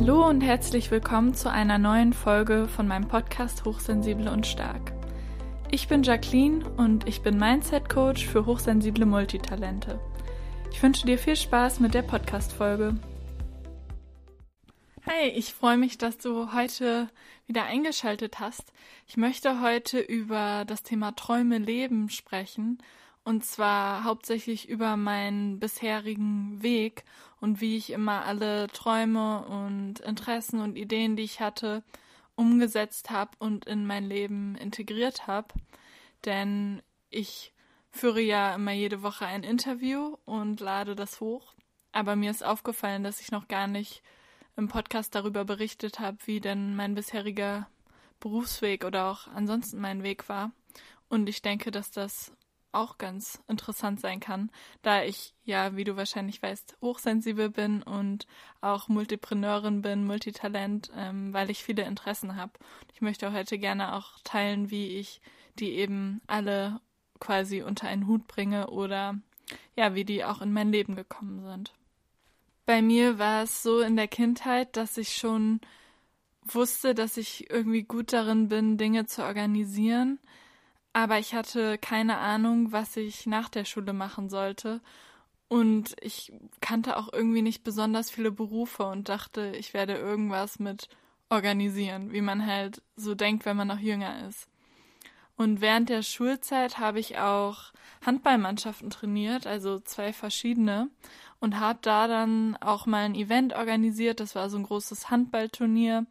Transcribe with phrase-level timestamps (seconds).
[0.00, 4.94] Hallo und herzlich willkommen zu einer neuen Folge von meinem Podcast Hochsensible und Stark.
[5.70, 10.00] Ich bin Jacqueline und ich bin Mindset Coach für hochsensible Multitalente.
[10.72, 12.96] Ich wünsche dir viel Spaß mit der Podcast-Folge.
[15.06, 17.10] Hi, ich freue mich, dass du heute
[17.46, 18.72] wieder eingeschaltet hast.
[19.06, 22.78] Ich möchte heute über das Thema Träume leben sprechen
[23.24, 27.04] und zwar hauptsächlich über meinen bisherigen Weg
[27.40, 31.82] und wie ich immer alle Träume und Interessen und Ideen, die ich hatte,
[32.34, 35.48] umgesetzt habe und in mein Leben integriert habe.
[36.24, 37.52] Denn ich
[37.90, 41.54] führe ja immer jede Woche ein Interview und lade das hoch.
[41.92, 44.02] Aber mir ist aufgefallen, dass ich noch gar nicht
[44.56, 47.68] im Podcast darüber berichtet habe, wie denn mein bisheriger
[48.20, 50.52] Berufsweg oder auch ansonsten mein Weg war.
[51.08, 52.32] Und ich denke, dass das
[52.72, 54.50] auch ganz interessant sein kann,
[54.82, 58.26] da ich ja, wie du wahrscheinlich weißt, hochsensibel bin und
[58.60, 62.52] auch Multipreneurin bin, Multitalent, ähm, weil ich viele Interessen habe.
[62.94, 65.20] Ich möchte heute gerne auch teilen, wie ich
[65.58, 66.80] die eben alle
[67.18, 69.18] quasi unter einen Hut bringe oder
[69.76, 71.74] ja, wie die auch in mein Leben gekommen sind.
[72.66, 75.60] Bei mir war es so in der Kindheit, dass ich schon
[76.44, 80.20] wusste, dass ich irgendwie gut darin bin, Dinge zu organisieren
[80.92, 84.80] aber ich hatte keine Ahnung, was ich nach der Schule machen sollte.
[85.48, 90.88] Und ich kannte auch irgendwie nicht besonders viele Berufe und dachte, ich werde irgendwas mit
[91.28, 94.48] organisieren, wie man halt so denkt, wenn man noch jünger ist.
[95.36, 97.72] Und während der Schulzeit habe ich auch
[98.04, 100.88] Handballmannschaften trainiert, also zwei verschiedene,
[101.38, 104.20] und habe da dann auch mal ein Event organisiert.
[104.20, 106.06] Das war so ein großes Handballturnier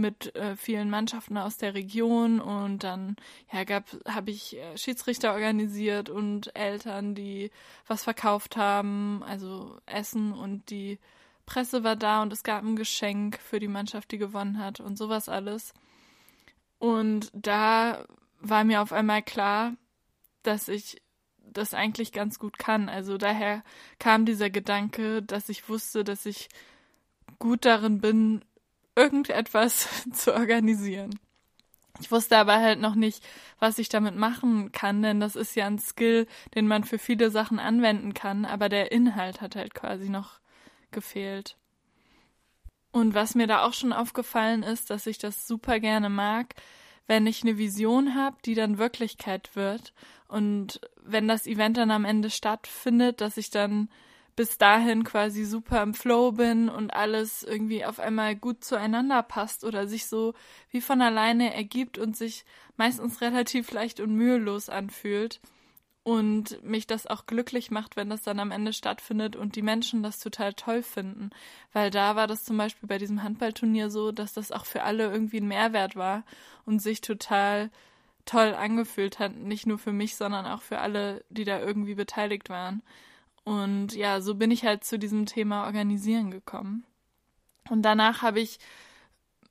[0.00, 3.16] mit äh, vielen Mannschaften aus der Region und dann
[3.52, 3.60] ja
[4.08, 7.50] habe ich äh, Schiedsrichter organisiert und Eltern, die
[7.86, 10.98] was verkauft haben, also Essen und die
[11.46, 14.96] Presse war da und es gab ein Geschenk für die Mannschaft, die gewonnen hat und
[14.96, 15.74] sowas alles.
[16.78, 18.06] Und da
[18.40, 19.74] war mir auf einmal klar,
[20.42, 21.02] dass ich
[21.52, 22.88] das eigentlich ganz gut kann.
[22.88, 23.62] Also daher
[23.98, 26.48] kam dieser Gedanke, dass ich wusste, dass ich
[27.38, 28.44] gut darin bin,
[29.00, 31.18] irgendetwas zu organisieren.
[32.00, 33.22] Ich wusste aber halt noch nicht,
[33.58, 37.30] was ich damit machen kann, denn das ist ja ein Skill, den man für viele
[37.30, 40.40] Sachen anwenden kann, aber der Inhalt hat halt quasi noch
[40.90, 41.56] gefehlt.
[42.92, 46.54] Und was mir da auch schon aufgefallen ist, dass ich das super gerne mag,
[47.06, 49.92] wenn ich eine Vision habe, die dann Wirklichkeit wird
[50.28, 53.88] und wenn das Event dann am Ende stattfindet, dass ich dann
[54.40, 59.64] bis dahin quasi super im Flow bin und alles irgendwie auf einmal gut zueinander passt
[59.64, 60.32] oder sich so
[60.70, 62.46] wie von alleine ergibt und sich
[62.78, 65.42] meistens relativ leicht und mühelos anfühlt
[66.04, 70.02] und mich das auch glücklich macht, wenn das dann am Ende stattfindet und die Menschen
[70.02, 71.28] das total toll finden.
[71.74, 75.12] Weil da war das zum Beispiel bei diesem Handballturnier so, dass das auch für alle
[75.12, 76.24] irgendwie ein Mehrwert war
[76.64, 77.68] und sich total
[78.24, 79.36] toll angefühlt hat.
[79.36, 82.80] Nicht nur für mich, sondern auch für alle, die da irgendwie beteiligt waren.
[83.50, 86.84] Und ja, so bin ich halt zu diesem Thema Organisieren gekommen.
[87.68, 88.60] Und danach habe ich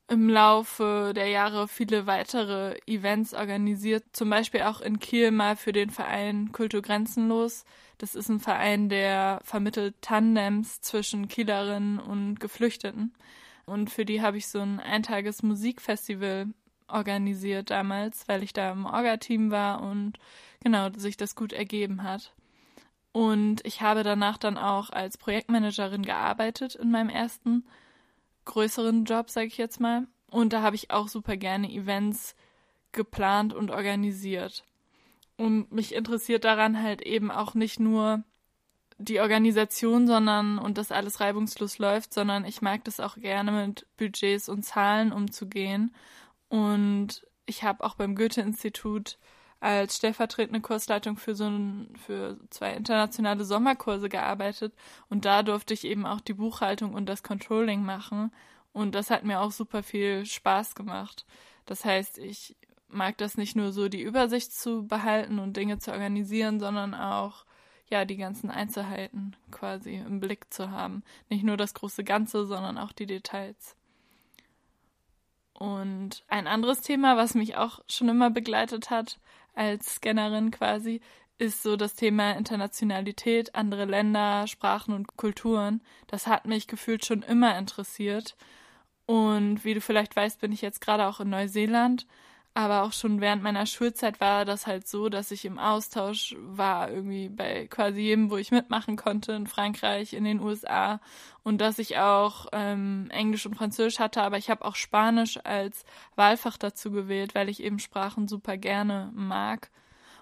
[0.07, 5.73] im Laufe der Jahre viele weitere Events organisiert, zum Beispiel auch in Kiel mal für
[5.73, 7.65] den Verein Kultur Grenzenlos.
[7.97, 13.13] Das ist ein Verein, der vermittelt Tandems zwischen Kielerinnen und Geflüchteten.
[13.65, 16.47] Und für die habe ich so ein eintages Musikfestival
[16.87, 20.19] organisiert damals, weil ich da im Orga-Team war und
[20.63, 22.31] genau sich das gut ergeben hat.
[23.11, 27.65] Und ich habe danach dann auch als Projektmanagerin gearbeitet in meinem ersten
[28.45, 30.07] größeren Job, sage ich jetzt mal.
[30.29, 32.35] Und da habe ich auch super gerne Events
[32.91, 34.63] geplant und organisiert.
[35.37, 38.23] Und mich interessiert daran halt eben auch nicht nur
[38.97, 43.87] die Organisation, sondern und dass alles reibungslos läuft, sondern ich mag das auch gerne mit
[43.97, 45.95] Budgets und Zahlen umzugehen.
[46.49, 49.17] Und ich habe auch beim Goethe-Institut
[49.59, 54.73] als stellvertretende Kursleitung für so ein, für zwei internationale Sommerkurse gearbeitet
[55.09, 58.31] und da durfte ich eben auch die Buchhaltung und das Controlling machen
[58.71, 61.25] und das hat mir auch super viel Spaß gemacht.
[61.65, 62.55] Das heißt, ich
[62.87, 67.45] mag das nicht nur so die Übersicht zu behalten und Dinge zu organisieren, sondern auch
[67.89, 71.03] ja die ganzen Einzelheiten quasi im Blick zu haben.
[71.29, 73.75] Nicht nur das große Ganze, sondern auch die Details.
[75.53, 79.19] Und ein anderes Thema, was mich auch schon immer begleitet hat,
[79.59, 81.01] als Scannerin quasi,
[81.37, 85.81] ist so das Thema Internationalität, andere Länder, Sprachen und Kulturen.
[86.07, 88.35] Das hat mich gefühlt schon immer interessiert.
[89.05, 92.07] Und wie du vielleicht weißt, bin ich jetzt gerade auch in Neuseeland.
[92.59, 96.91] Aber auch schon während meiner Schulzeit war das halt so, dass ich im Austausch war,
[96.91, 100.99] irgendwie bei quasi jedem, wo ich mitmachen konnte, in Frankreich, in den USA
[101.41, 105.85] und dass ich auch ähm, Englisch und Französisch hatte, aber ich habe auch Spanisch als
[106.17, 109.71] Wahlfach dazu gewählt, weil ich eben Sprachen super gerne mag.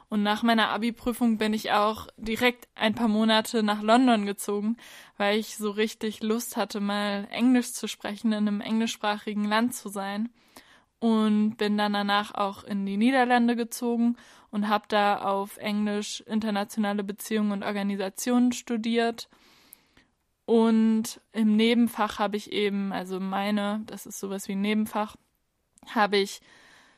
[0.08, 4.78] Und nach meiner Abi-Prüfung bin ich auch direkt ein paar Monate nach London gezogen,
[5.18, 9.90] weil ich so richtig Lust hatte, mal Englisch zu sprechen, in einem englischsprachigen Land zu
[9.90, 10.30] sein.
[11.00, 14.18] Und bin dann danach auch in die Niederlande gezogen
[14.50, 19.30] und habe da auf Englisch internationale Beziehungen und Organisationen studiert.
[20.46, 25.16] Und im Nebenfach habe ich eben, also meine, das ist sowas wie ein Nebenfach,
[25.94, 26.42] habe ich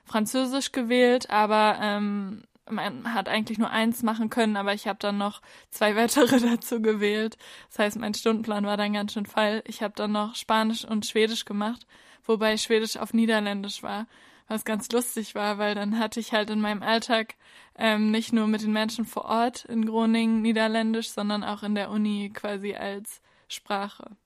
[0.05, 5.17] Französisch gewählt, aber ähm, man hat eigentlich nur eins machen können, aber ich habe dann
[5.17, 7.37] noch zwei weitere dazu gewählt.
[7.69, 9.63] Das heißt, mein Stundenplan war dann ganz schön voll.
[9.65, 11.85] Ich habe dann noch Spanisch und Schwedisch gemacht,
[12.25, 14.07] wobei Schwedisch auf Niederländisch war,
[14.47, 17.35] was ganz lustig war, weil dann hatte ich halt in meinem Alltag
[17.75, 21.91] ähm, nicht nur mit den Menschen vor Ort in Groningen Niederländisch, sondern auch in der
[21.91, 24.17] Uni quasi als Sprache.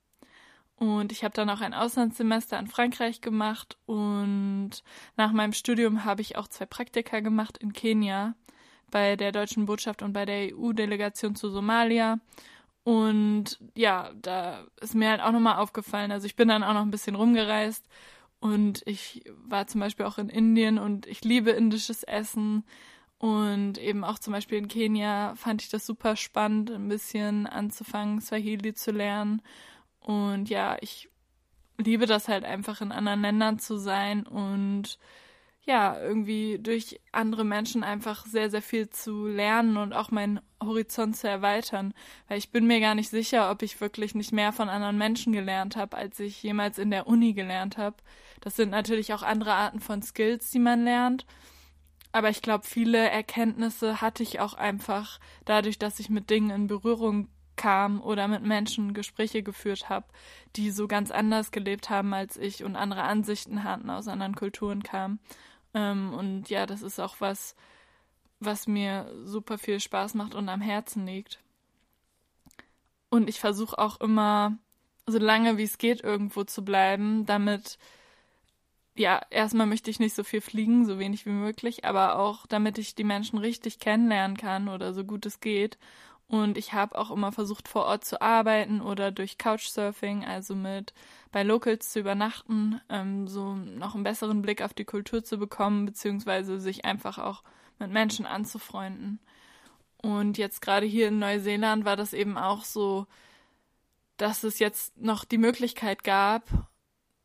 [0.76, 4.70] Und ich habe dann auch ein Auslandssemester in Frankreich gemacht und
[5.16, 8.34] nach meinem Studium habe ich auch zwei Praktika gemacht in Kenia
[8.90, 12.18] bei der deutschen Botschaft und bei der EU-Delegation zu Somalia.
[12.84, 16.12] Und ja, da ist mir halt auch nochmal aufgefallen.
[16.12, 17.88] Also ich bin dann auch noch ein bisschen rumgereist
[18.40, 22.64] und ich war zum Beispiel auch in Indien und ich liebe indisches Essen.
[23.18, 28.20] Und eben auch zum Beispiel in Kenia fand ich das super spannend, ein bisschen anzufangen,
[28.20, 29.40] Swahili zu lernen.
[30.00, 31.08] Und ja, ich
[31.78, 34.98] liebe das halt einfach in anderen Ländern zu sein und
[35.66, 41.16] ja, irgendwie durch andere Menschen einfach sehr, sehr viel zu lernen und auch meinen Horizont
[41.16, 41.94] zu erweitern.
[42.28, 45.32] Weil ich bin mir gar nicht sicher, ob ich wirklich nicht mehr von anderen Menschen
[45.32, 47.96] gelernt habe, als ich jemals in der Uni gelernt habe.
[48.40, 51.24] Das sind natürlich auch andere Arten von Skills, die man lernt.
[52.12, 56.66] Aber ich glaube, viele Erkenntnisse hatte ich auch einfach dadurch, dass ich mit Dingen in
[56.66, 60.06] Berührung kam oder mit Menschen Gespräche geführt habe,
[60.56, 64.82] die so ganz anders gelebt haben als ich und andere Ansichten hatten, aus anderen Kulturen
[64.82, 65.18] kamen.
[65.74, 67.54] Ähm, und ja, das ist auch was,
[68.40, 71.40] was mir super viel Spaß macht und am Herzen liegt.
[73.10, 74.58] Und ich versuche auch immer,
[75.06, 77.78] so lange wie es geht, irgendwo zu bleiben, damit,
[78.96, 82.78] ja, erstmal möchte ich nicht so viel fliegen, so wenig wie möglich, aber auch damit
[82.78, 85.78] ich die Menschen richtig kennenlernen kann oder so gut es geht
[86.28, 90.94] und ich habe auch immer versucht, vor Ort zu arbeiten oder durch Couchsurfing, also mit
[91.34, 95.84] bei Locals zu übernachten, ähm, so noch einen besseren Blick auf die Kultur zu bekommen,
[95.84, 97.42] beziehungsweise sich einfach auch
[97.80, 99.18] mit Menschen anzufreunden.
[99.96, 103.08] Und jetzt gerade hier in Neuseeland war das eben auch so,
[104.16, 106.48] dass es jetzt noch die Möglichkeit gab,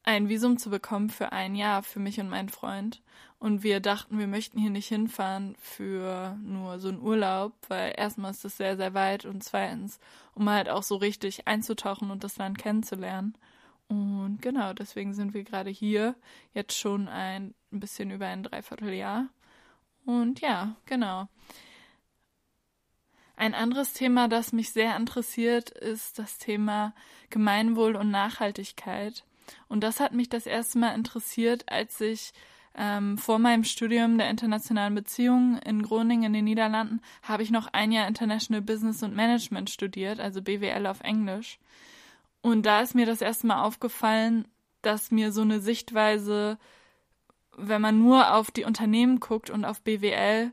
[0.01, 3.03] ein Visum zu bekommen für ein Jahr für mich und meinen Freund.
[3.37, 8.31] Und wir dachten, wir möchten hier nicht hinfahren für nur so einen Urlaub, weil erstmal
[8.31, 9.99] ist das sehr, sehr weit und zweitens,
[10.33, 13.35] um halt auch so richtig einzutauchen und das Land kennenzulernen.
[13.89, 16.15] Und genau, deswegen sind wir gerade hier,
[16.53, 19.27] jetzt schon ein, bisschen über ein Dreivierteljahr.
[20.05, 21.27] Und ja, genau.
[23.35, 26.93] Ein anderes Thema, das mich sehr interessiert, ist das Thema
[27.29, 29.23] Gemeinwohl und Nachhaltigkeit.
[29.67, 32.33] Und das hat mich das erste Mal interessiert, als ich
[32.75, 37.67] ähm, vor meinem Studium der internationalen Beziehungen in Groningen in den Niederlanden habe ich noch
[37.73, 41.59] ein Jahr International Business und Management studiert, also BWL auf Englisch.
[42.41, 44.47] Und da ist mir das erste Mal aufgefallen,
[44.81, 46.57] dass mir so eine Sichtweise,
[47.57, 50.51] wenn man nur auf die Unternehmen guckt und auf BWL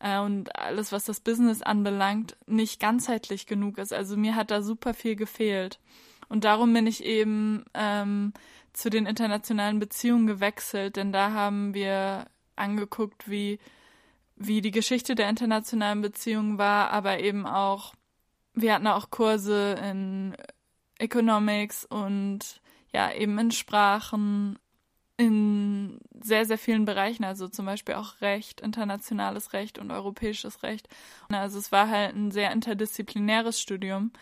[0.00, 3.92] äh, und alles, was das Business anbelangt, nicht ganzheitlich genug ist.
[3.92, 5.78] Also mir hat da super viel gefehlt.
[6.28, 8.32] Und darum bin ich eben ähm,
[8.72, 12.26] zu den internationalen Beziehungen gewechselt, denn da haben wir
[12.56, 13.58] angeguckt, wie,
[14.36, 17.94] wie die Geschichte der internationalen Beziehungen war, aber eben auch,
[18.54, 20.36] wir hatten auch Kurse in
[20.98, 22.60] Economics und
[22.92, 24.58] ja, eben in Sprachen,
[25.16, 30.88] in sehr, sehr vielen Bereichen, also zum Beispiel auch Recht, internationales Recht und europäisches Recht.
[31.28, 34.12] Also es war halt ein sehr interdisziplinäres Studium.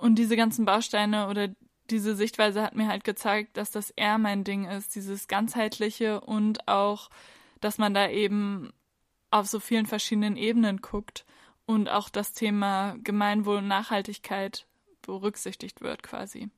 [0.00, 1.48] Und diese ganzen Bausteine oder
[1.90, 6.68] diese Sichtweise hat mir halt gezeigt, dass das eher mein Ding ist, dieses ganzheitliche und
[6.68, 7.10] auch,
[7.60, 8.72] dass man da eben
[9.30, 11.24] auf so vielen verschiedenen Ebenen guckt
[11.66, 14.66] und auch das Thema Gemeinwohl und Nachhaltigkeit
[15.02, 16.50] berücksichtigt wird quasi.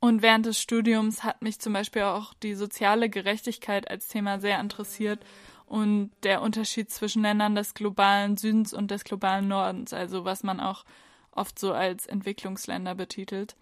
[0.00, 4.60] Und während des Studiums hat mich zum Beispiel auch die soziale Gerechtigkeit als Thema sehr
[4.60, 5.24] interessiert
[5.66, 10.60] und der Unterschied zwischen Ländern des globalen Südens und des globalen Nordens, also was man
[10.60, 10.84] auch
[11.30, 13.56] oft so als Entwicklungsländer betitelt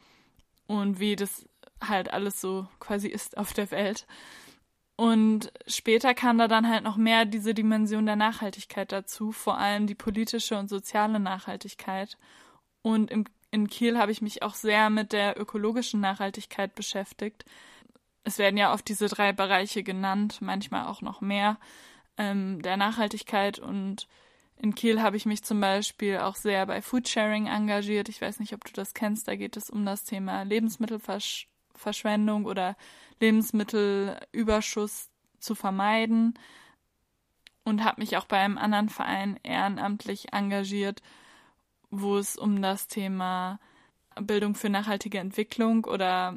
[0.66, 1.46] und wie das
[1.80, 4.06] halt alles so quasi ist auf der Welt.
[4.96, 9.86] Und später kam da dann halt noch mehr diese Dimension der Nachhaltigkeit dazu, vor allem
[9.86, 12.18] die politische und soziale Nachhaltigkeit.
[12.82, 17.44] Und im, in Kiel habe ich mich auch sehr mit der ökologischen Nachhaltigkeit beschäftigt.
[18.24, 21.58] Es werden ja oft diese drei Bereiche genannt, manchmal auch noch mehr
[22.16, 23.58] ähm, der Nachhaltigkeit.
[23.58, 24.08] Und
[24.56, 28.08] in Kiel habe ich mich zum Beispiel auch sehr bei Foodsharing engagiert.
[28.08, 29.28] Ich weiß nicht, ob du das kennst.
[29.28, 32.74] Da geht es um das Thema Lebensmittelverschwendung oder
[33.20, 36.38] Lebensmittelüberschuss zu vermeiden.
[37.64, 41.02] Und habe mich auch bei einem anderen Verein ehrenamtlich engagiert,
[41.92, 43.60] wo es um das Thema
[44.20, 46.36] Bildung für nachhaltige Entwicklung oder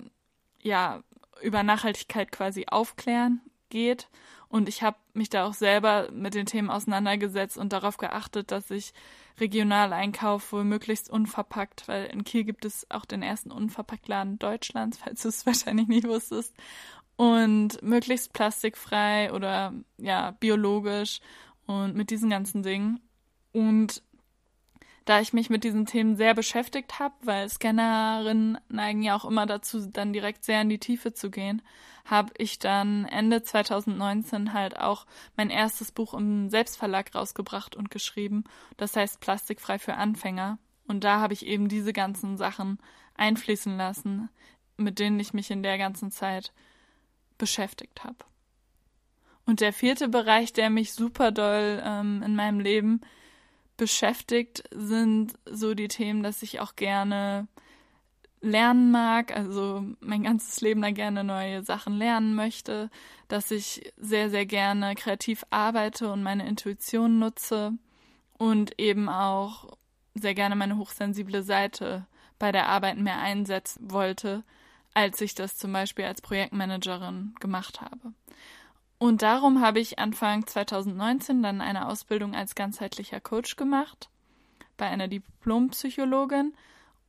[0.61, 1.01] ja,
[1.41, 4.09] über Nachhaltigkeit quasi aufklären geht.
[4.49, 8.69] Und ich habe mich da auch selber mit den Themen auseinandergesetzt und darauf geachtet, dass
[8.69, 8.93] ich
[9.39, 15.21] regional einkaufe, möglichst unverpackt, weil in Kiel gibt es auch den ersten Unverpacktladen Deutschlands, falls
[15.21, 16.53] du es wahrscheinlich nicht wusstest.
[17.17, 21.21] Und möglichst plastikfrei oder ja, biologisch
[21.65, 22.99] und mit diesen ganzen Dingen.
[23.53, 24.03] Und
[25.05, 29.45] da ich mich mit diesen Themen sehr beschäftigt habe, weil Scannerinnen neigen ja auch immer
[29.45, 31.61] dazu, dann direkt sehr in die Tiefe zu gehen,
[32.05, 35.05] habe ich dann Ende 2019 halt auch
[35.37, 38.43] mein erstes Buch im Selbstverlag rausgebracht und geschrieben.
[38.77, 40.57] Das heißt Plastikfrei für Anfänger.
[40.87, 42.79] Und da habe ich eben diese ganzen Sachen
[43.15, 44.29] einfließen lassen,
[44.77, 46.51] mit denen ich mich in der ganzen Zeit
[47.37, 48.17] beschäftigt habe.
[49.45, 53.01] Und der vierte Bereich, der mich super doll ähm, in meinem Leben
[53.77, 57.47] beschäftigt, sind so die Themen, dass ich auch gerne
[58.41, 62.89] lernen mag, also mein ganzes Leben da gerne neue Sachen lernen möchte,
[63.27, 67.73] dass ich sehr, sehr gerne kreativ arbeite und meine Intuition nutze
[68.37, 69.75] und eben auch
[70.13, 72.05] sehr gerne meine hochsensible Seite
[72.37, 74.43] bei der Arbeit mehr einsetzen wollte,
[74.93, 78.13] als ich das zum Beispiel als Projektmanagerin gemacht habe.
[78.97, 84.09] Und darum habe ich Anfang 2019 dann eine Ausbildung als ganzheitlicher Coach gemacht
[84.77, 86.53] bei einer Diplompsychologin.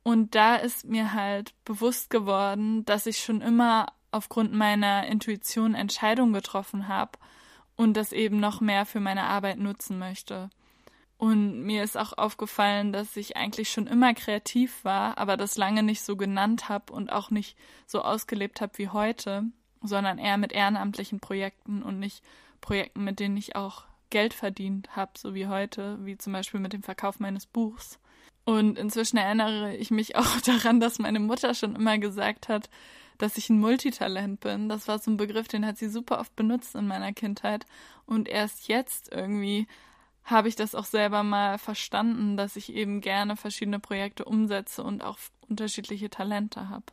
[0.03, 6.33] Und da ist mir halt bewusst geworden, dass ich schon immer aufgrund meiner Intuition Entscheidungen
[6.33, 7.17] getroffen habe
[7.75, 10.49] und das eben noch mehr für meine Arbeit nutzen möchte.
[11.17, 15.83] Und mir ist auch aufgefallen, dass ich eigentlich schon immer kreativ war, aber das lange
[15.83, 19.45] nicht so genannt habe und auch nicht so ausgelebt habe wie heute
[19.87, 22.23] sondern eher mit ehrenamtlichen Projekten und nicht
[22.61, 26.73] Projekten, mit denen ich auch Geld verdient habe, so wie heute, wie zum Beispiel mit
[26.73, 27.99] dem Verkauf meines Buchs.
[28.45, 32.69] Und inzwischen erinnere ich mich auch daran, dass meine Mutter schon immer gesagt hat,
[33.17, 34.69] dass ich ein Multitalent bin.
[34.69, 37.65] Das war so ein Begriff, den hat sie super oft benutzt in meiner Kindheit.
[38.05, 39.67] Und erst jetzt irgendwie
[40.23, 45.01] habe ich das auch selber mal verstanden, dass ich eben gerne verschiedene Projekte umsetze und
[45.01, 45.17] auch
[45.49, 46.85] unterschiedliche Talente habe.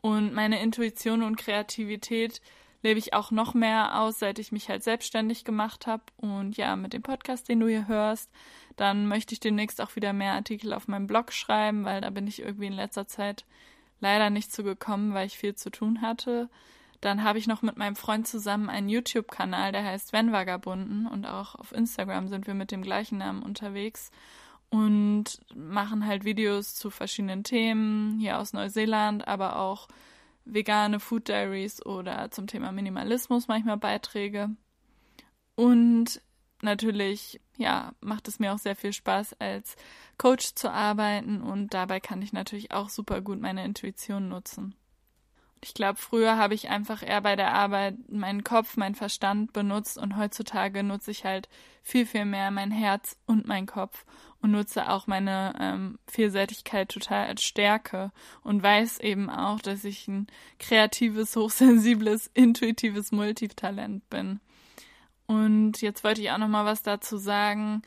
[0.00, 2.40] Und meine Intuition und Kreativität
[2.82, 6.04] lebe ich auch noch mehr aus, seit ich mich halt selbstständig gemacht habe.
[6.16, 8.30] Und ja, mit dem Podcast, den du hier hörst,
[8.76, 12.26] dann möchte ich demnächst auch wieder mehr Artikel auf meinem Blog schreiben, weil da bin
[12.26, 13.44] ich irgendwie in letzter Zeit
[14.00, 16.48] leider nicht zu gekommen, weil ich viel zu tun hatte.
[17.00, 21.26] Dann habe ich noch mit meinem Freund zusammen einen YouTube-Kanal, der heißt Wenn Vagabunden und
[21.26, 24.10] auch auf Instagram sind wir mit dem gleichen Namen unterwegs
[24.70, 29.88] und machen halt Videos zu verschiedenen Themen hier aus Neuseeland, aber auch
[30.44, 34.50] vegane Food Diaries oder zum Thema Minimalismus manchmal Beiträge.
[35.54, 36.22] Und
[36.62, 39.76] natürlich, ja, macht es mir auch sehr viel Spaß, als
[40.16, 44.74] Coach zu arbeiten und dabei kann ich natürlich auch super gut meine Intuition nutzen.
[45.60, 49.98] Ich glaube, früher habe ich einfach eher bei der Arbeit meinen Kopf, meinen Verstand benutzt
[49.98, 51.48] und heutzutage nutze ich halt
[51.82, 54.04] viel, viel mehr mein Herz und meinen Kopf
[54.40, 58.12] und nutze auch meine ähm, Vielseitigkeit total als Stärke
[58.42, 64.40] und weiß eben auch, dass ich ein kreatives, hochsensibles, intuitives Multitalent bin.
[65.26, 67.82] Und jetzt wollte ich auch noch mal was dazu sagen,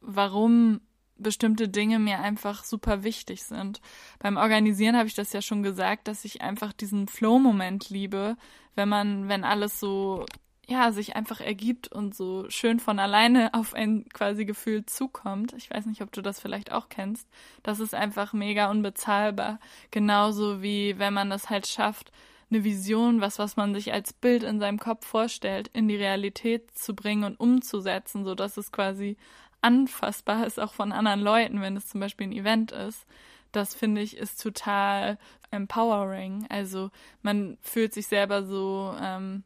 [0.00, 0.80] warum
[1.16, 3.80] bestimmte Dinge mir einfach super wichtig sind.
[4.18, 8.36] Beim Organisieren habe ich das ja schon gesagt, dass ich einfach diesen Flow-Moment liebe,
[8.74, 10.26] wenn man, wenn alles so,
[10.66, 15.52] ja, sich einfach ergibt und so schön von alleine auf ein quasi Gefühl zukommt.
[15.54, 17.28] Ich weiß nicht, ob du das vielleicht auch kennst.
[17.62, 19.58] Das ist einfach mega unbezahlbar.
[19.90, 22.12] Genauso wie wenn man das halt schafft,
[22.50, 26.70] eine Vision, was, was man sich als Bild in seinem Kopf vorstellt, in die Realität
[26.76, 29.16] zu bringen und umzusetzen, so dass es quasi
[29.62, 33.06] anfassbar ist, auch von anderen Leuten, wenn es zum Beispiel ein Event ist.
[33.52, 35.18] Das finde ich ist total
[35.50, 36.46] empowering.
[36.48, 36.90] Also
[37.22, 39.44] man fühlt sich selber so, ähm,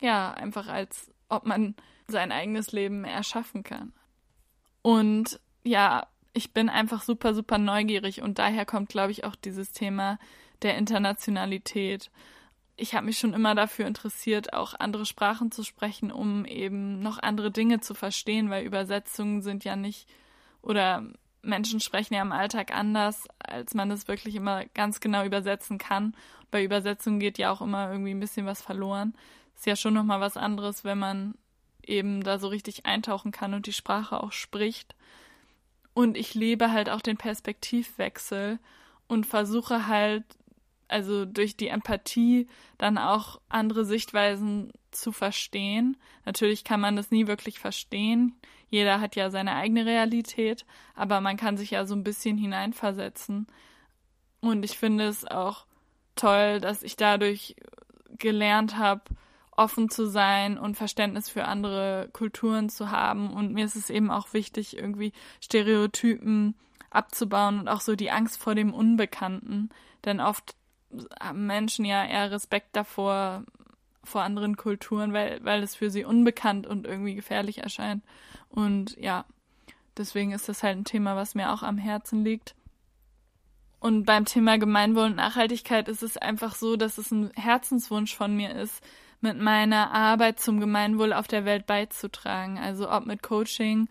[0.00, 1.74] ja, einfach als ob man
[2.06, 3.92] sein eigenes Leben erschaffen kann.
[4.82, 9.72] Und ja, ich bin einfach super, super neugierig und daher kommt, glaube ich, auch dieses
[9.72, 10.18] Thema
[10.62, 12.10] der Internationalität.
[12.78, 17.18] Ich habe mich schon immer dafür interessiert, auch andere Sprachen zu sprechen, um eben noch
[17.18, 20.08] andere Dinge zu verstehen, weil Übersetzungen sind ja nicht
[20.62, 21.04] oder
[21.42, 26.14] Menschen sprechen ja im Alltag anders, als man es wirklich immer ganz genau übersetzen kann.
[26.50, 29.14] Bei Übersetzungen geht ja auch immer irgendwie ein bisschen was verloren.
[29.56, 31.34] Ist ja schon nochmal was anderes, wenn man
[31.84, 34.94] eben da so richtig eintauchen kann und die Sprache auch spricht.
[35.94, 38.60] Und ich lebe halt auch den Perspektivwechsel
[39.08, 40.24] und versuche halt,
[40.88, 45.96] also durch die Empathie dann auch andere Sichtweisen zu verstehen.
[46.24, 48.34] Natürlich kann man das nie wirklich verstehen.
[48.70, 53.46] Jeder hat ja seine eigene Realität, aber man kann sich ja so ein bisschen hineinversetzen.
[54.40, 55.66] Und ich finde es auch
[56.16, 57.56] toll, dass ich dadurch
[58.18, 59.02] gelernt habe,
[59.58, 63.32] offen zu sein und Verständnis für andere Kulturen zu haben.
[63.32, 66.54] Und mir ist es eben auch wichtig, irgendwie Stereotypen
[66.90, 69.70] abzubauen und auch so die Angst vor dem Unbekannten.
[70.04, 70.54] Denn oft
[71.20, 73.44] haben Menschen ja eher Respekt davor,
[74.04, 78.02] vor anderen Kulturen, weil, weil es für sie unbekannt und irgendwie gefährlich erscheint.
[78.48, 79.24] Und ja,
[79.96, 82.54] deswegen ist das halt ein Thema, was mir auch am Herzen liegt.
[83.80, 88.34] Und beim Thema Gemeinwohl und Nachhaltigkeit ist es einfach so, dass es ein Herzenswunsch von
[88.34, 88.82] mir ist,
[89.20, 92.58] mit meiner Arbeit zum Gemeinwohl auf der Welt beizutragen.
[92.58, 93.88] Also ob mit Coaching,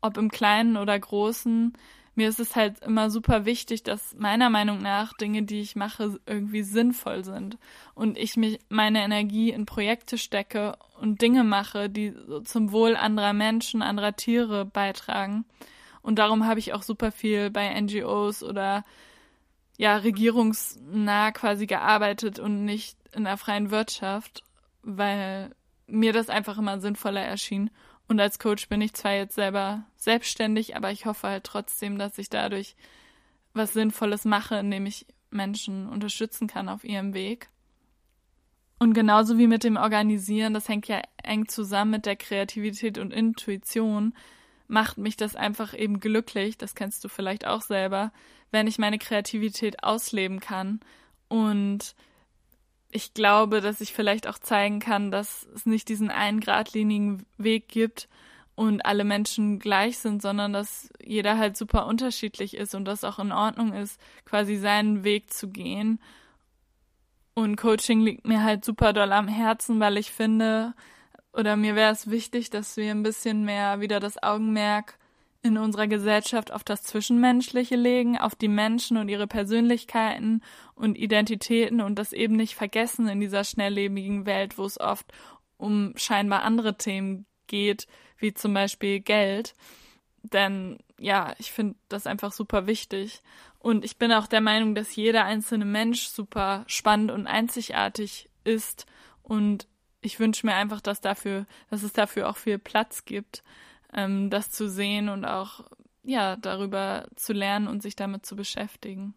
[0.00, 1.76] ob im Kleinen oder Großen,
[2.16, 6.18] mir ist es halt immer super wichtig, dass meiner Meinung nach Dinge, die ich mache,
[6.26, 7.58] irgendwie sinnvoll sind
[7.94, 13.34] und ich mich meine Energie in Projekte stecke und Dinge mache, die zum Wohl anderer
[13.34, 15.44] Menschen, anderer Tiere beitragen.
[16.00, 18.84] Und darum habe ich auch super viel bei NGOs oder
[19.76, 24.42] ja, regierungsnah quasi gearbeitet und nicht in der freien Wirtschaft,
[24.82, 25.50] weil
[25.86, 27.70] mir das einfach immer sinnvoller erschien.
[28.08, 32.18] Und als Coach bin ich zwar jetzt selber selbstständig, aber ich hoffe halt trotzdem, dass
[32.18, 32.76] ich dadurch
[33.52, 37.48] was Sinnvolles mache, indem ich Menschen unterstützen kann auf ihrem Weg.
[38.78, 43.12] Und genauso wie mit dem Organisieren, das hängt ja eng zusammen mit der Kreativität und
[43.12, 44.14] Intuition,
[44.68, 48.12] macht mich das einfach eben glücklich, das kennst du vielleicht auch selber,
[48.50, 50.80] wenn ich meine Kreativität ausleben kann
[51.28, 51.94] und
[52.90, 57.68] ich glaube, dass ich vielleicht auch zeigen kann, dass es nicht diesen einen geradlinigen Weg
[57.68, 58.08] gibt
[58.54, 63.18] und alle Menschen gleich sind, sondern dass jeder halt super unterschiedlich ist und dass auch
[63.18, 66.00] in Ordnung ist, quasi seinen Weg zu gehen.
[67.34, 70.72] Und Coaching liegt mir halt super doll am Herzen, weil ich finde,
[71.34, 74.98] oder mir wäre es wichtig, dass wir ein bisschen mehr wieder das Augenmerk
[75.42, 80.42] in unserer Gesellschaft auf das Zwischenmenschliche legen, auf die Menschen und ihre Persönlichkeiten
[80.74, 85.06] und Identitäten und das eben nicht vergessen in dieser schnelllebigen Welt, wo es oft
[85.56, 87.86] um scheinbar andere Themen geht,
[88.18, 89.54] wie zum Beispiel Geld.
[90.22, 93.22] Denn ja, ich finde das einfach super wichtig.
[93.58, 98.86] Und ich bin auch der Meinung, dass jeder einzelne Mensch super spannend und einzigartig ist.
[99.22, 99.68] Und
[100.00, 103.42] ich wünsche mir einfach, dass dafür, dass es dafür auch viel Platz gibt
[103.96, 105.64] ähm, das zu sehen und auch
[106.04, 109.14] ja darüber zu lernen und sich damit zu beschäftigen.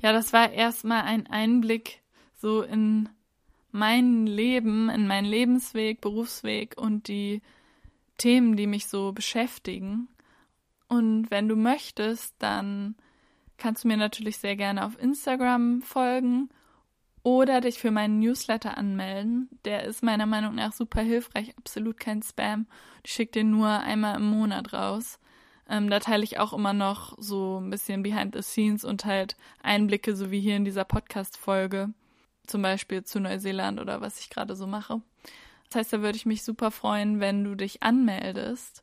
[0.00, 2.02] Ja, das war erstmal ein Einblick
[2.36, 3.08] so in
[3.70, 7.42] mein Leben, in meinen Lebensweg, Berufsweg und die
[8.16, 10.08] Themen, die mich so beschäftigen.
[10.88, 12.96] Und wenn du möchtest, dann
[13.56, 16.50] kannst du mir natürlich sehr gerne auf Instagram folgen
[17.22, 19.48] oder dich für meinen Newsletter anmelden.
[19.64, 22.66] Der ist meiner Meinung nach super hilfreich, absolut kein Spam.
[23.04, 25.18] Ich schicke den nur einmal im Monat raus.
[25.68, 29.36] Ähm, da teile ich auch immer noch so ein bisschen behind the scenes und halt
[29.62, 31.90] Einblicke, so wie hier in dieser Podcast-Folge.
[32.46, 35.02] Zum Beispiel zu Neuseeland oder was ich gerade so mache.
[35.68, 38.82] Das heißt, da würde ich mich super freuen, wenn du dich anmeldest.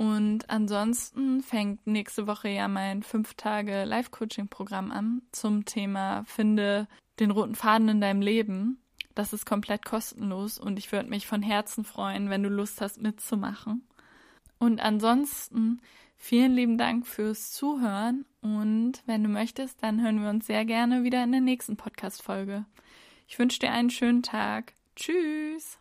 [0.00, 7.30] Und ansonsten fängt nächste Woche ja mein fünf Tage Live-Coaching-Programm an zum Thema Finde den
[7.30, 8.80] roten Faden in deinem Leben.
[9.14, 13.02] Das ist komplett kostenlos und ich würde mich von Herzen freuen, wenn du Lust hast
[13.02, 13.86] mitzumachen.
[14.58, 15.82] Und ansonsten
[16.16, 21.04] vielen lieben Dank fürs Zuhören und wenn du möchtest, dann hören wir uns sehr gerne
[21.04, 22.64] wieder in der nächsten Podcast-Folge.
[23.28, 24.72] Ich wünsche dir einen schönen Tag.
[24.96, 25.79] Tschüss!